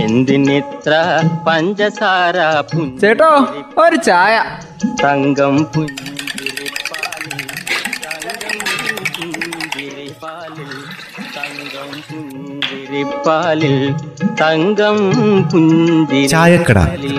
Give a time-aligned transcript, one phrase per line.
[0.00, 0.92] എന്തിനിത്ര
[1.46, 2.36] പഞ്ചസാര
[2.72, 3.30] പുഞ്ച ചേട്ടോ
[3.82, 4.34] ഒരു ചായ
[5.02, 7.42] തങ്കം പുഞ്ചിരിപ്പാലിൽ
[8.06, 10.72] തങ്കം പുഞ്ചിരിപ്പാലിൽ
[11.34, 13.76] തങ്കം പുഞ്ചിരിപ്പാലിൽ
[14.40, 14.98] തങ്കം
[16.30, 16.78] ചായക്കട.
[16.80, 17.18] പുഞ്ചിരിപ്പാലിൽ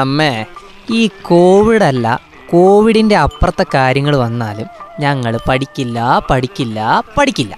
[0.00, 0.32] അമ്മേ
[0.90, 2.20] ഈ കോവിഡല്ല അല്ല
[2.50, 4.68] കോവിഡിന്റെ അപ്പുറത്തെ കാര്യങ്ങൾ വന്നാലും
[5.00, 6.78] ഞങ്ങൾ പഠിക്കില്ല പഠിക്കില്ല
[7.18, 7.54] പഠിക്കില്ല.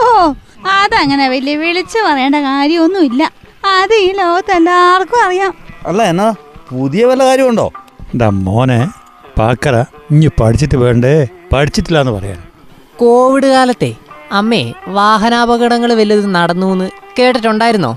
[0.00, 0.32] ഓ
[0.70, 3.32] അതങ്ങനെ വലിയ വിളിച്ചു പറയേണ്ട കാര്യമൊന്നുമില്ല.
[3.78, 5.54] അത് ഈ ലോകത്ത് എല്ലാവർക്കും അറിയാം.
[5.86, 6.34] അല്ല എന്നാ
[6.70, 7.72] പുതിയ വല്ല കാര്യമുണ്ടോ?
[8.12, 8.88] എന്താ മോനെ
[9.38, 9.76] പാക്കറ
[10.10, 11.26] ഇനി പഠിച്ചിട്ട് വേണ്ടേ?
[11.52, 12.38] പഠിച്ചിട്ടില്ല എന്ന് പറയാൻ.
[12.96, 13.94] കോവിഡ് കാലത്തെ
[14.32, 17.96] അമ്മേ വാഹനാപകടങ്ങൾ വലുത് നടന്നു എന്ന് കേട്ടിട്ടുണ്ടായിരുന്നോ?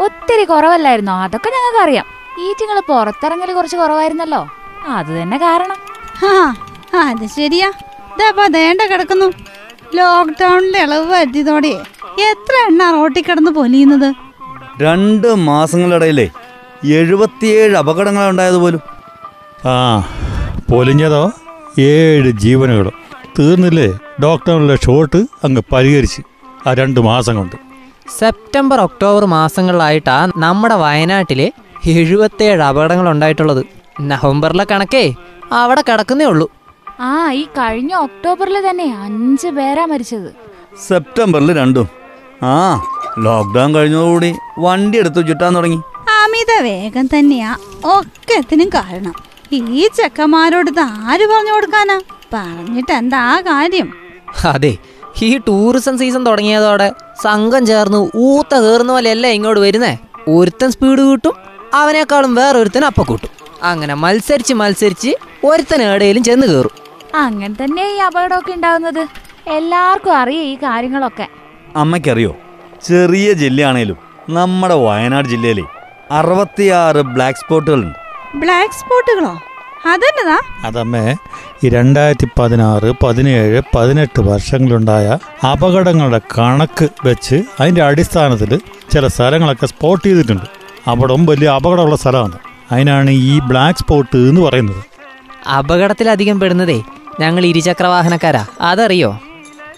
[0.00, 1.14] ഒത്തിരി കുറവല്ലായിരുന്നോ?
[1.14, 4.48] അതൊക്കെ ഞങ്ങൾക്ക് അറിയാം ഈറ്റിങ്ങൾ പുറത്തിറങ്ങൽ കുറച്ച് കുറവായിരുന്നല്ലോ.
[4.86, 5.78] അത് തന്നെ കാരണം.
[6.94, 7.68] ആ അത് ശരിയാ.
[8.14, 9.32] ഇതപ്പോ ദേണ്ട കിടക്കുന്നു?
[9.94, 11.72] ലോക്ക്ഡൌണിലെ ഇളവ് വരുത്തിയതോടെ
[12.30, 14.14] എത്ര എണ്ണ റോട്ടിൽ കിടന്ന് പൊലിയുന്നത്?
[14.82, 16.30] രണ്ട് മാസങ്ങളിടയിലേ
[16.84, 18.80] എഴുപത്തിയേഴ് അപകടങ്ങൾ ഉണ്ടായത് പോലും.
[19.68, 19.74] ആ
[20.70, 21.32] പൊലിഞ്ഞതോ?
[21.78, 22.92] ഏഴ് ജീവനുകളും.
[23.38, 23.98] തീർന്നില്ലേ?
[24.22, 26.22] ഡോക്ടറുടെ ഷോട്ട് അങ്ങ് പരിഹരിച്ച്
[26.68, 27.56] ആ രണ്ട് മാസം കൊണ്ട്.
[28.18, 31.52] സെപ്റ്റംബർ ഒക്ടോബർ മാസങ്ങളിലായിട്ടാ നമ്മുടെ വയനാട്ടിലെ
[31.86, 33.66] എഴുപത്തേഴ് അപകടങ്ങൾ ഉണ്ടായിട്ടുള്ളത്
[34.00, 35.14] നവംബറിലെ കണക്കേ
[35.52, 36.50] അവിടെ കിടക്കുന്നേ ഉള്ളൂ.
[37.00, 40.34] ആ ഈ കഴിഞ്ഞ ഒക്ടോബറിൽ തന്നെ അഞ്ച് പേരാ മരിച്ചത്.
[40.88, 41.88] സെപ്റ്റംബറിൽ രണ്ടും.
[42.42, 42.84] ആ
[43.18, 45.76] ലോക്ക്ഡൗൺ കഴിഞ്ഞതോടുകൂടി വണ്ടി എടുത്ത് ചുറ്റാൻ തുടങ്ങി.
[46.22, 47.56] അമിത വേഗം തന്നെയാ.
[47.84, 49.14] ഒക്കത്തിനും കാരണം.
[49.52, 52.00] ഈ ചെക്കന്മാരോട് ആര് പറഞ്ഞു കൊടുക്കാനാ?
[52.34, 53.92] പറഞ്ഞിട്ട് എന്താ കാര്യം?
[54.44, 54.76] അതെ
[55.22, 59.98] ഈ ടൂറിസം സീസൺ തുടങ്ങിയതോടെ സംഘം ചേർന്ന് ഊത്ത കയറുന്ന പോലെയല്ല ഇങ്ങോട്ട് വരുന്നേ?
[60.28, 63.30] ഒരുത്തൻ സ്പീഡ് കൂട്ടും അവനേക്കാളും വേറൊരുത്തൻ അപ്പ കൂട്ടും.
[63.62, 65.10] അങ്ങനെ മത്സരിച്ച് മത്സരിച്ച്
[65.44, 66.74] ഒരുത്തൻ എവിടെയും ചെന്ന് കയറും
[67.14, 69.06] അങ്ങനെ തന്നെ ഈ അപകടമൊക്കെ ഉണ്ടാവുന്നത്.
[69.48, 71.26] എല്ലാവർക്കും അറിയാം ഈ കാര്യങ്ങളൊക്കെ.
[71.76, 72.36] അമ്മയ്ക്കറിയോ?
[72.88, 73.96] ചെറിയ ജില്ലയാണേലും
[74.30, 75.64] നമ്മുടെ വയനാട് ജില്ലയിലെ
[76.10, 77.98] അറുപത്തിയാറ് ബ്ലാക്ക് സ്പോട്ടുകളുണ്ട്
[78.34, 79.32] ബ്ലാക്ക് സ്പോട്ടുകളോ
[79.86, 80.38] അതെന്നതാ?
[80.64, 81.16] അതമ്മേ
[81.64, 85.18] ഈ രണ്ടായിരത്തി പതിനാറ് പതിനേഴ് പതിനെട്ട് വർഷങ്ങളുണ്ടായ
[85.52, 88.60] അപകടങ്ങളുടെ കണക്ക് വെച്ച് അതിന്റെ അടിസ്ഥാനത്തിൽ
[88.92, 90.61] ചില സ്ഥലങ്ങളൊക്കെ സ്പോട്ട് ചെയ്തിട്ടുണ്ട്.
[90.86, 92.38] അവിടം വലിയ അപകടമുള്ള സ്ഥലമാണ്.
[92.72, 94.82] അതിനാണ് ഈ ബ്ലാക്ക് സ്പോട്ട് എന്ന് പറയുന്നത്.
[95.48, 96.82] അപകടത്തിലധികം പെടുന്നതേ
[97.20, 99.20] ഞങ്ങൾ ഇരുചക്ര വാഹനക്കാരാ അതറിയോ?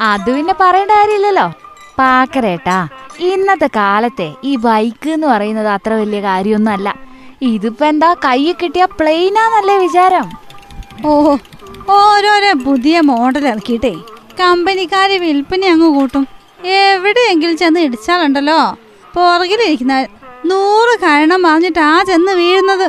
[0.01, 1.53] അത് പിന്നെ പറയേണ്ട കാര്യമില്ലല്ലോ.
[1.99, 2.89] പാക്കരേട്ടാ
[3.21, 6.95] ഇന്നത്തെ കാലത്തെ ഈ ബൈക്ക് എന്ന് പറയുന്നത് അത്ര വലിയ കാര്യമൊന്നും അല്ല
[7.43, 10.27] ഇതിപ്പോ എന്താ കൈ കിട്ടിയ പ്ലെയിനാന്നല്ലേ വിചാരം?
[11.07, 11.37] ഓ
[11.91, 13.95] ഓരോരോ പുതിയ മോഡൽ ഇറക്കിയിട്ടേ
[14.41, 16.27] കമ്പനിക്കാര് വിൽപ്പന അങ്ങ് കൂട്ടും.
[16.67, 18.77] എവിടെയെങ്കിലും ചെന്ന് ഇടിച്ചാലുണ്ടല്ലോ.
[19.15, 20.07] പുറകിലിരിക്കുന്ന
[20.47, 22.87] നൂറ് കാരണം ആ ചെന്ന് വീഴുന്നത്.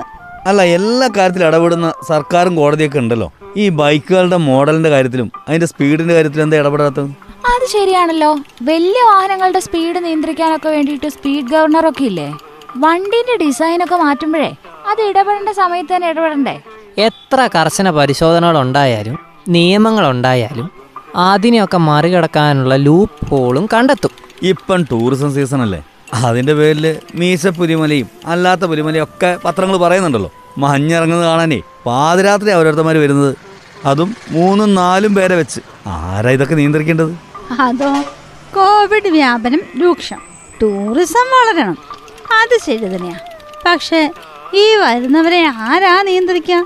[0.47, 3.31] അല്ല എല്ലാ കാര്യത്തിലും ഇടപെടുന്ന സർക്കാരും കോടതിയൊക്കെ ഉണ്ടല്ലോ.
[3.57, 7.09] ഈ ബൈക്കുകളുടെ മോഡലിന്റെ കാര്യത്തിലും അതിന്റെ സ്പീഡിന്റെ കാര്യത്തിലും എന്താ ഇടപെടാത്തത്?
[7.53, 8.35] അത് ശരിയാണല്ലോ.
[8.61, 12.33] വലിയ വാഹനങ്ങളുടെ സ്പീഡ് നിയന്ത്രിക്കാനൊക്കെ വേണ്ടിട്ട് സ്പീഡ് ഗവർണർ ഒക്കെ ഇല്ലേ?
[12.77, 14.51] വണ്ടിന്റെ ഡിസൈൻ ഒക്കെ മാറ്റുമ്പോഴേ
[14.87, 16.55] അത് ഇടപെടേണ്ട സമയത്ത് തന്നെ ഇടപെടണ്ടേ?
[16.97, 20.71] എത്ര കർശന പരിശോധനകൾ ഉണ്ടായാലും നിയമങ്ങൾ ഉണ്ടായാലും
[21.15, 24.11] അതിനെയൊക്കെ മറികടക്കാനുള്ള ലൂപ്പ് ഹോളും കണ്ടെത്തും.
[24.43, 25.81] ഇപ്പം ടൂറിസം സീസൺ അല്ലേ?
[26.13, 30.31] അതിന്റെ പേരിൽ മീശ പുലിമലയും അല്ലാത്ത പുലിമലയും ഒക്കെ പത്രങ്ങൾ പറയുന്നുണ്ടല്ലോ.
[30.57, 31.61] മഞ്ഞിറങ്ങുന്നത് കാണാനേ.
[31.85, 33.35] പാതിരാത്രി ഓരോരുത്തന്മാർ വരുന്നത്.
[33.85, 35.61] അതും മൂന്നും നാലും പേരെ വെച്ച്.
[35.87, 37.15] ആരാ ഇതൊക്കെ നിയന്ത്രിക്കേണ്ടത്?
[37.59, 38.01] അതോ
[38.55, 40.21] കോവിഡ് വ്യാപനം രൂക്ഷം.
[40.61, 41.77] ടൂറിസം വളരണം.
[42.41, 43.19] അത് ശരി തന്നെയാ.
[43.65, 44.11] പക്ഷെ
[44.53, 46.65] ഈ വരുന്നവരെ ആരാ നിയന്ത്രിക്കുക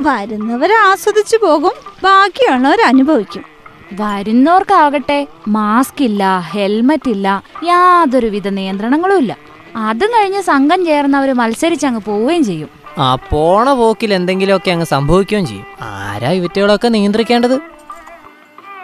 [0.00, 1.72] വരുന്നവരെ ആസ്വദിച്ചു പോകും.
[2.04, 3.57] ബാക്കിയുള്ളവർ അനുഭവിക്കും.
[3.92, 9.36] വരുന്നവർക്കാകട്ടെ മാസ്ക് ഇല്ല ഹെൽമറ്റ് ഇല്ല യാതൊരുവിധ നിയന്ത്രണങ്ങളും ഇല്ല
[9.76, 12.68] അതും കഴിഞ്ഞ് സംഘം ചേർന്നവർ മത്സരിച്ചങ്ങ് പോവുകയും ചെയ്യും.
[12.98, 15.66] ആ പോണ പോക്കിൽ എന്തെങ്കിലുമൊക്കെ അങ്ങ് സംഭവിക്കുകയും ചെയ്യും.
[15.82, 17.56] ആരാ ഇവറ്റകളൊക്കെ നിയന്ത്രിക്കേണ്ടത്?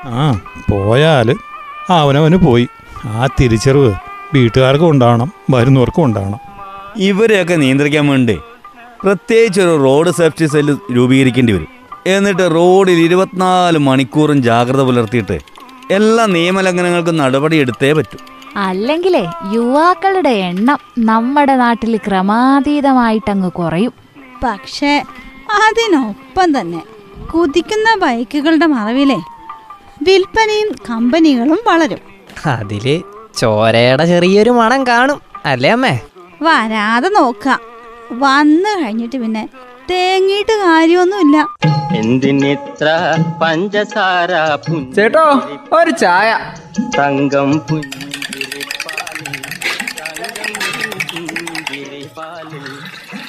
[0.06, 1.34] ആ പോയാൽ
[1.91, 2.66] അവനവന് പോയി.
[3.04, 3.93] ആ തിരിച്ചറിവ്
[4.34, 6.41] വീട്ടുകാർക്കും ഉണ്ടാവണം വരുന്നവർക്കും ഉണ്ടാവണം.
[6.97, 8.37] ഇവരെയൊക്കെ നിയന്ത്രിക്കാൻ വേണ്ടി
[9.03, 11.70] പ്രത്യേകിച്ച് ഒരു റോഡ് സേഫ്റ്റി സെല്ല് രൂപീകരിക്കേണ്ടി വരും.
[12.06, 15.39] എന്നിട്ട് റോഡിൽ ഇരുപത്തിനാല് മണിക്കൂറും ജാഗ്രത പുലർത്തിയിട്ട്
[15.91, 18.19] എല്ലാ നിയമലംഘനങ്ങൾക്കും നടപടി എടുത്തേ പറ്റൂ.
[18.56, 23.93] അല്ലെങ്കിലേ യുവാക്കളുടെ എണ്ണം നമ്മുടെ നാട്ടിൽ ക്രമാതീതമായിട്ടങ്ങ് കുറയും.
[24.45, 25.03] പക്ഷേ
[25.67, 26.83] അതിനൊപ്പം തന്നെ
[27.35, 29.17] കുതിക്കുന്ന ബൈക്കുകളുടെ മറവിലെ
[30.03, 31.99] വിൽപ്പനയും കമ്പനികളും വളരും.
[32.47, 33.03] അതിൽ
[33.37, 35.21] ചോരയുടെ ചെറിയൊരു മണം കാണും.
[35.45, 36.01] അല്ലേ അമ്മേ?
[36.43, 37.59] വരാതെ നോക്ക.
[38.12, 39.49] വന്നു കഴിഞ്ഞിട്ട് പിന്നെ
[39.90, 41.48] തേങ്ങിയിട്ട് കാര്യമൊന്നുമില്ല.
[41.96, 42.86] എന്തിനിത്ര
[43.42, 44.31] പഞ്ചസാര
[44.69, 45.26] പുഞ്ച ചേട്ടോ
[45.72, 46.38] ഒരു ചായ.
[46.98, 49.42] തങ്കം പുഞ്ചിരിപ്പാലിൽ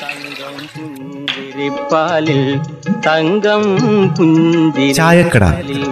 [0.01, 2.41] തങ്കം പുഞ്ചിരിപ്പാലിൽ
[3.07, 3.63] തങ്കം.
[4.17, 5.83] പുഞ്ചിരിപ്പാലിൽ